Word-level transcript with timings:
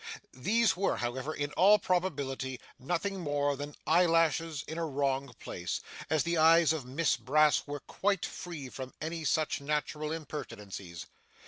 These 0.33 0.75
were, 0.75 0.97
however, 0.97 1.31
in 1.31 1.51
all 1.53 1.77
probability, 1.77 2.59
nothing 2.79 3.19
more 3.19 3.55
than 3.55 3.75
eyelashes 3.85 4.63
in 4.67 4.79
a 4.79 4.83
wrong 4.87 5.31
place, 5.39 5.79
as 6.09 6.23
the 6.23 6.39
eyes 6.39 6.73
of 6.73 6.85
Miss 6.85 7.15
Brass 7.17 7.67
were 7.67 7.81
quite 7.81 8.25
free 8.25 8.67
from 8.69 8.95
any 8.99 9.23
such 9.23 9.61
natural 9.61 10.09
impertinencies. 10.11 11.05